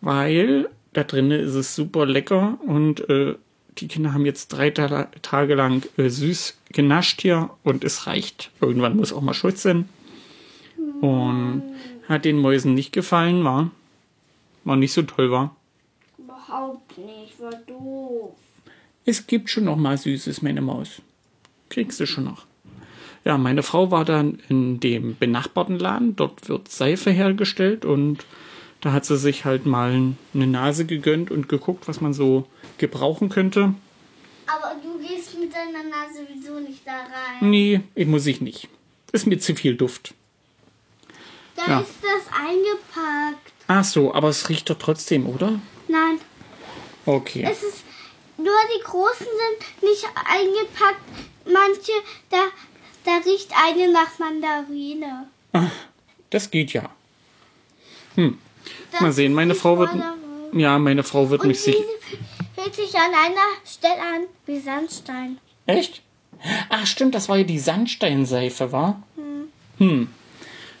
Weil 0.00 0.70
da 0.94 1.04
drinnen 1.04 1.38
ist 1.38 1.54
es 1.54 1.74
super 1.74 2.06
lecker 2.06 2.58
und 2.66 3.08
äh, 3.08 3.34
die 3.78 3.88
Kinder 3.88 4.12
haben 4.12 4.26
jetzt 4.26 4.48
drei 4.48 4.70
Ta 4.70 5.08
Tage 5.22 5.54
lang 5.54 5.86
äh, 5.96 6.08
süß 6.08 6.58
genascht 6.72 7.22
hier 7.22 7.50
und 7.62 7.84
es 7.84 8.06
reicht. 8.06 8.50
Irgendwann 8.60 8.96
muss 8.96 9.12
auch 9.12 9.22
mal 9.22 9.34
Schluss 9.34 9.62
sein. 9.62 9.88
Und 11.00 11.62
hat 12.08 12.24
den 12.24 12.38
Mäusen 12.38 12.74
nicht 12.74 12.92
gefallen, 12.92 13.44
war. 13.44 13.70
War 14.64 14.76
nicht 14.76 14.92
so 14.92 15.02
toll, 15.02 15.30
war. 15.30 15.56
Überhaupt 16.18 16.96
nicht. 16.98 17.40
War 17.40 17.52
doof. 17.66 18.34
Es 19.04 19.26
gibt 19.26 19.50
schon 19.50 19.64
noch 19.64 19.76
mal 19.76 19.98
Süßes, 19.98 20.42
meine 20.42 20.60
Maus. 20.62 21.02
Kriegst 21.68 21.98
du 22.00 22.06
schon 22.06 22.24
noch. 22.24 22.46
Ja, 23.24 23.38
meine 23.38 23.62
Frau 23.62 23.90
war 23.90 24.04
dann 24.04 24.40
in 24.48 24.80
dem 24.80 25.16
benachbarten 25.16 25.78
Laden. 25.78 26.16
Dort 26.16 26.48
wird 26.48 26.68
Seife 26.68 27.10
hergestellt 27.10 27.84
und 27.84 28.24
da 28.80 28.92
hat 28.92 29.04
sie 29.04 29.16
sich 29.16 29.44
halt 29.44 29.64
mal 29.66 30.12
eine 30.34 30.46
Nase 30.46 30.86
gegönnt 30.86 31.30
und 31.30 31.48
geguckt, 31.48 31.86
was 31.88 32.00
man 32.00 32.12
so 32.12 32.46
gebrauchen 32.78 33.28
könnte. 33.28 33.74
Aber 34.46 34.74
du 34.82 34.98
gehst 34.98 35.38
mit 35.38 35.52
deiner 35.52 35.84
Nase 35.88 36.26
sowieso 36.28 36.58
nicht 36.60 36.84
da 36.86 36.92
rein. 36.92 37.48
Nee, 37.50 37.80
ich 37.94 38.06
muss 38.08 38.26
ich 38.26 38.40
nicht. 38.40 38.68
Ist 39.12 39.26
mir 39.26 39.38
zu 39.38 39.54
viel 39.54 39.76
Duft. 39.76 40.14
Da 41.56 41.66
Ja. 41.68 41.80
ist 41.80 41.94
das 42.02 42.32
eingepackt. 42.36 43.51
Ach 43.74 43.84
so, 43.84 44.12
aber 44.12 44.28
es 44.28 44.50
riecht 44.50 44.68
doch 44.68 44.76
trotzdem, 44.78 45.26
oder? 45.26 45.58
Nein, 45.88 46.18
Okay. 47.06 47.42
es 47.50 47.62
ist 47.62 47.84
nur 48.36 48.52
die 48.76 48.82
großen 48.84 49.26
sind 49.42 49.82
nicht 49.90 50.04
eingepackt. 50.14 51.00
Manche, 51.46 51.92
da, 52.30 52.42
da 53.04 53.16
riecht 53.24 53.48
eine 53.56 53.90
nach 53.90 54.18
Mandarine. 54.18 55.26
Das 56.28 56.50
geht 56.50 56.74
ja. 56.74 56.90
Hm. 58.16 58.38
Das 58.90 59.00
Mal 59.00 59.12
sehen, 59.12 59.32
meine 59.32 59.54
Frau 59.54 59.78
wird. 59.78 59.90
Ja, 60.52 60.78
meine 60.78 61.02
Frau 61.02 61.30
wird 61.30 61.40
Und 61.42 61.48
mich 61.48 61.60
sicher. 61.62 61.82
fühlt 62.54 62.74
sich 62.74 62.94
an 62.94 63.10
einer 63.14 63.48
Stelle 63.64 64.00
an 64.02 64.26
wie 64.44 64.60
Sandstein. 64.60 65.38
Echt? 65.66 66.02
Ach 66.68 66.86
stimmt, 66.86 67.14
das 67.14 67.28
war 67.30 67.38
ja 67.38 67.44
die 67.44 67.58
Sandsteinseife, 67.58 68.70
war? 68.70 69.02
Hm. 69.78 70.08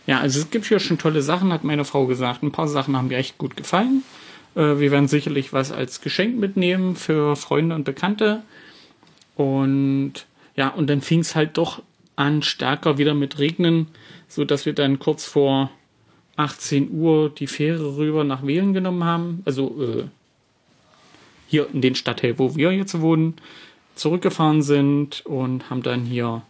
Ja, 0.06 0.20
also 0.20 0.40
es 0.40 0.50
gibt 0.50 0.66
hier 0.66 0.80
schon 0.80 0.98
tolle 0.98 1.22
Sachen, 1.22 1.52
hat 1.52 1.64
meine 1.64 1.84
Frau 1.84 2.06
gesagt. 2.06 2.42
Ein 2.42 2.52
paar 2.52 2.68
Sachen 2.68 2.96
haben 2.96 3.08
mir 3.08 3.18
echt 3.18 3.38
gut 3.38 3.56
gefallen. 3.56 4.02
Äh, 4.54 4.78
wir 4.78 4.90
werden 4.90 5.08
sicherlich 5.08 5.52
was 5.52 5.72
als 5.72 6.00
Geschenk 6.00 6.38
mitnehmen 6.38 6.96
für 6.96 7.36
Freunde 7.36 7.74
und 7.74 7.84
Bekannte. 7.84 8.42
Und 9.36 10.26
ja, 10.56 10.68
und 10.68 10.88
dann 10.90 11.00
fing 11.00 11.20
es 11.20 11.34
halt 11.34 11.56
doch 11.56 11.82
an, 12.16 12.42
stärker 12.42 12.98
wieder 12.98 13.14
mit 13.14 13.38
Regnen, 13.38 13.86
so 14.28 14.44
dass 14.44 14.66
wir 14.66 14.74
dann 14.74 14.98
kurz 14.98 15.24
vor 15.24 15.70
18 16.36 16.90
Uhr 16.92 17.30
die 17.30 17.46
Fähre 17.46 17.96
rüber 17.96 18.24
nach 18.24 18.44
Wählen 18.46 18.74
genommen 18.74 19.04
haben. 19.04 19.42
Also 19.44 19.76
äh, 19.80 20.04
hier 21.46 21.68
in 21.72 21.80
den 21.80 21.94
Stadtteil, 21.94 22.38
wo 22.38 22.56
wir 22.56 22.72
jetzt 22.72 23.00
wohnen, 23.00 23.34
zurückgefahren 23.94 24.62
sind 24.62 25.24
und 25.26 25.68
haben 25.70 25.82
dann 25.82 26.04
hier 26.04 26.42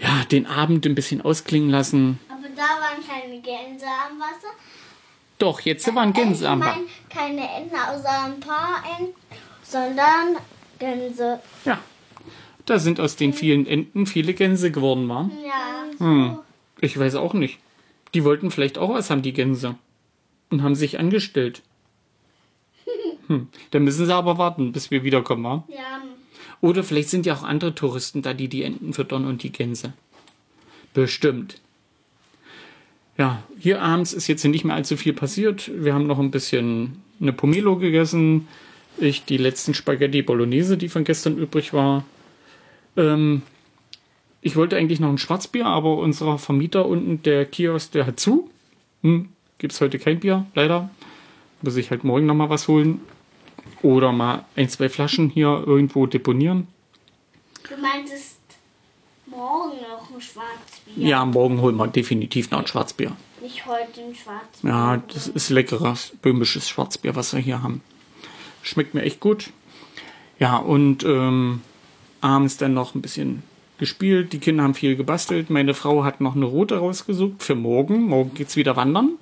ja, 0.00 0.24
den 0.30 0.46
Abend 0.46 0.86
ein 0.86 0.94
bisschen 0.94 1.20
ausklingen 1.22 1.70
lassen. 1.70 2.18
Aber 2.28 2.48
da 2.48 2.62
waren 2.62 3.06
keine 3.06 3.40
Gänse 3.40 3.86
am 3.86 4.18
Wasser. 4.18 4.52
Doch, 5.38 5.60
jetzt 5.60 5.94
waren 5.94 6.12
Gänse 6.12 6.48
am 6.48 6.60
ich 6.60 6.66
Bach. 6.66 6.76
mein, 6.76 6.86
keine 7.10 7.56
Enten, 7.56 7.74
außer 7.74 8.24
ein 8.24 8.40
paar 8.40 8.82
Enten, 8.98 9.14
sondern 9.62 10.36
Gänse. 10.78 11.40
Ja, 11.64 11.78
da 12.64 12.78
sind 12.78 13.00
aus 13.00 13.16
den 13.16 13.32
vielen 13.32 13.66
Enten 13.66 14.06
viele 14.06 14.34
Gänse 14.34 14.70
geworden, 14.70 15.08
war. 15.08 15.30
Ja. 15.44 16.04
Hm. 16.04 16.38
Ich 16.80 16.98
weiß 16.98 17.14
auch 17.14 17.32
nicht. 17.32 17.58
Die 18.14 18.24
wollten 18.24 18.50
vielleicht 18.50 18.78
auch 18.78 18.90
was 18.90 19.10
haben, 19.10 19.22
die 19.22 19.32
Gänse. 19.32 19.76
Und 20.50 20.62
haben 20.62 20.74
sich 20.74 20.98
angestellt. 20.98 21.62
Hm. 23.28 23.48
Dann 23.72 23.82
müssen 23.82 24.06
sie 24.06 24.14
aber 24.14 24.38
warten, 24.38 24.70
bis 24.70 24.92
wir 24.92 25.02
wiederkommen, 25.02 25.42
wa? 25.42 25.64
Ja. 25.66 26.00
Oder 26.60 26.82
vielleicht 26.82 27.10
sind 27.10 27.26
ja 27.26 27.34
auch 27.34 27.42
andere 27.42 27.74
Touristen 27.74 28.22
da, 28.22 28.34
die 28.34 28.48
die 28.48 28.62
Enten 28.62 28.92
füttern 28.92 29.26
und 29.26 29.42
die 29.42 29.52
Gänse. 29.52 29.92
Bestimmt. 30.94 31.60
Ja, 33.18 33.42
hier 33.58 33.82
abends 33.82 34.12
ist 34.12 34.26
jetzt 34.26 34.44
nicht 34.44 34.64
mehr 34.64 34.74
allzu 34.74 34.96
viel 34.96 35.12
passiert. 35.12 35.70
Wir 35.74 35.94
haben 35.94 36.06
noch 36.06 36.18
ein 36.18 36.30
bisschen 36.30 37.02
eine 37.20 37.32
Pomelo 37.32 37.76
gegessen, 37.76 38.46
ich 38.98 39.24
die 39.24 39.36
letzten 39.36 39.74
Spaghetti 39.74 40.22
Bolognese, 40.22 40.76
die 40.76 40.88
von 40.88 41.04
gestern 41.04 41.36
übrig 41.38 41.72
war. 41.72 42.04
Ähm, 42.96 43.42
ich 44.40 44.56
wollte 44.56 44.76
eigentlich 44.76 45.00
noch 45.00 45.08
ein 45.08 45.18
Schwarzbier, 45.18 45.66
aber 45.66 45.98
unser 45.98 46.38
Vermieter 46.38 46.86
unten, 46.86 47.22
der 47.22 47.46
Kiosk, 47.46 47.92
der 47.92 48.06
hat 48.06 48.20
zu. 48.20 48.50
Hm, 49.02 49.28
gibt's 49.58 49.80
heute 49.80 49.98
kein 49.98 50.20
Bier, 50.20 50.46
leider. 50.54 50.90
Muss 51.62 51.76
ich 51.76 51.90
halt 51.90 52.04
morgen 52.04 52.26
nochmal 52.26 52.50
was 52.50 52.68
holen. 52.68 53.00
Oder 53.82 54.12
mal 54.12 54.44
ein, 54.56 54.68
zwei 54.68 54.88
Flaschen 54.88 55.30
hier 55.30 55.62
irgendwo 55.66 56.06
deponieren. 56.06 56.66
Du 57.68 57.76
meintest 57.80 58.38
morgen 59.26 59.76
noch 59.80 60.10
ein 60.14 60.20
Schwarzbier. 60.20 61.06
Ja, 61.06 61.24
morgen 61.24 61.60
holen 61.60 61.76
wir 61.76 61.86
definitiv 61.88 62.50
noch 62.50 62.60
ein 62.60 62.66
Schwarzbier. 62.66 63.12
Nicht 63.42 63.66
heute 63.66 64.00
ein 64.00 64.14
Schwarzbier. 64.14 64.70
Ja, 64.70 65.02
das 65.12 65.28
ist 65.28 65.50
leckeres 65.50 66.12
böhmisches 66.22 66.68
Schwarzbier, 66.68 67.16
was 67.16 67.32
wir 67.34 67.40
hier 67.40 67.62
haben. 67.62 67.82
Schmeckt 68.62 68.94
mir 68.94 69.02
echt 69.02 69.20
gut. 69.20 69.50
Ja, 70.38 70.56
und 70.56 71.04
ähm, 71.04 71.62
abends 72.20 72.56
dann 72.56 72.74
noch 72.74 72.94
ein 72.94 73.02
bisschen 73.02 73.42
gespielt. 73.78 74.32
Die 74.32 74.38
Kinder 74.38 74.64
haben 74.64 74.74
viel 74.74 74.96
gebastelt. 74.96 75.50
Meine 75.50 75.74
Frau 75.74 76.04
hat 76.04 76.20
noch 76.20 76.34
eine 76.34 76.46
Route 76.46 76.78
rausgesucht 76.78 77.42
für 77.42 77.54
morgen. 77.54 78.02
Morgen 78.02 78.34
geht's 78.34 78.56
wieder 78.56 78.76
wandern. 78.76 79.12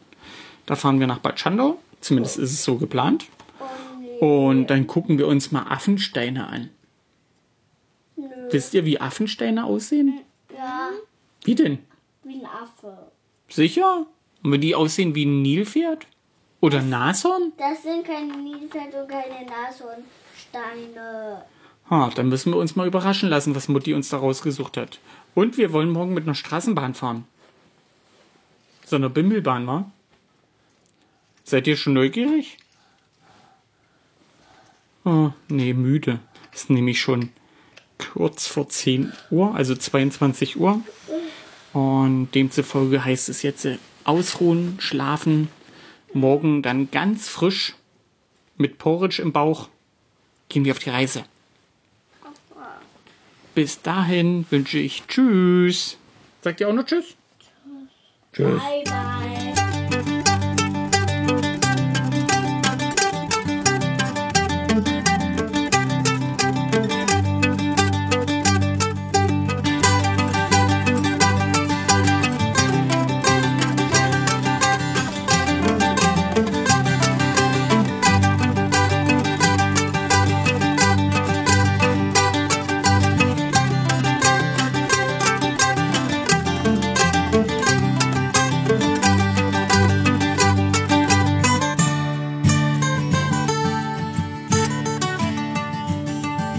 Da 0.67 0.77
fahren 0.77 1.01
wir 1.01 1.07
nach 1.07 1.19
Bad 1.19 1.39
Schandau. 1.39 1.79
Zumindest 2.01 2.39
ist 2.39 2.53
es 2.53 2.65
so 2.65 2.77
geplant. 2.77 3.27
Und 4.21 4.69
dann 4.69 4.87
gucken 4.87 5.19
wir 5.19 5.27
uns 5.27 5.53
mal 5.53 5.67
Affensteine 5.69 6.47
an. 6.47 6.71
Nö. 8.17 8.27
Wisst 8.51 8.75
ihr, 8.75 8.85
wie 8.85 9.01
Affensteine 9.01 9.65
aussehen? 9.65 10.21
Ja, 10.57 10.91
Wie 11.45 11.55
denn? 11.55 11.79
wie 12.23 12.41
ein 12.41 12.47
Affe. 12.47 12.97
Sicher? 13.49 14.07
Und 14.43 14.53
wenn 14.53 14.61
die 14.61 14.75
aussehen 14.75 15.15
wie 15.15 15.27
ein 15.27 15.43
Nilpferd? 15.43 16.07
Oder 16.61 16.79
ein 16.79 16.89
Nashorn? 16.89 17.53
Das 17.59 17.83
sind 17.83 18.07
keine 18.07 18.35
Nilpferd 18.37 18.95
und 18.95 19.09
keine 19.09 19.45
Nashornsteine. 19.45 21.45
Ha, 21.91 22.11
dann 22.15 22.29
müssen 22.31 22.53
wir 22.53 22.59
uns 22.59 22.77
mal 22.77 22.87
überraschen 22.87 23.29
lassen, 23.29 23.55
was 23.55 23.69
Mutti 23.69 23.93
uns 23.93 24.09
da 24.09 24.17
rausgesucht 24.17 24.79
hat. 24.79 25.01
Und 25.35 25.59
wir 25.59 25.73
wollen 25.73 25.91
morgen 25.91 26.15
mit 26.15 26.25
einer 26.25 26.35
Straßenbahn 26.35 26.95
fahren. 26.95 27.27
So 28.87 28.97
einer 28.97 29.11
Bimmelbahn, 29.11 29.67
wa? 29.67 29.91
Seid 31.45 31.67
ihr 31.67 31.77
schon 31.77 31.93
neugierig? 31.93 32.57
Oh, 35.05 35.31
nee, 35.49 35.75
müde. 35.75 36.21
Ist 36.53 36.71
nämlich 36.71 37.01
schon 37.01 37.31
kurz 37.99 38.47
vor 38.47 38.69
10 38.69 39.13
Uhr, 39.31 39.55
also 39.55 39.75
22 39.75 40.59
Uhr. 40.59 40.81
Und 41.73 42.31
demzufolge 42.35 43.05
heißt 43.05 43.29
es 43.29 43.43
jetzt 43.43 43.65
äh, 43.65 43.79
ausruhen, 44.05 44.77
schlafen, 44.79 45.49
morgen 46.13 46.63
dann 46.63 46.91
ganz 46.91 47.29
frisch 47.29 47.75
mit 48.57 48.79
Porridge 48.79 49.21
im 49.21 49.33
Bauch 49.33 49.69
gehen 50.49 50.65
wir 50.65 50.73
auf 50.73 50.79
die 50.79 50.91
Reise. 50.91 51.25
Bis 53.55 53.83
dahin 53.83 54.47
wünsche 54.51 54.79
ich 54.79 55.05
Tschüss. 55.07 55.97
Sagt 56.43 56.61
ihr 56.61 56.69
auch 56.69 56.73
noch 56.73 56.87
Tschüss? 56.87 57.17
Tschüss. 58.33 58.63
Bye, 58.63 58.85
bye. 58.85 59.14